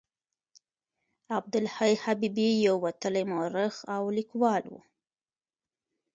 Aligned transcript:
عبدالحي 1.37 1.93
حبیبي 2.03 2.49
یو 2.65 2.75
وتلی 2.85 3.23
مورخ 3.31 3.75
او 3.95 4.03
لیکوال 4.17 4.63
و. 4.71 4.75